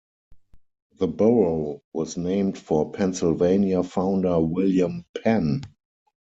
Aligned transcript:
The 0.97 1.05
borough 1.05 1.83
was 1.93 2.17
named 2.17 2.57
for 2.57 2.89
Pennsylvania 2.91 3.83
founder 3.83 4.39
William 4.39 5.05
Penn. 5.23 5.61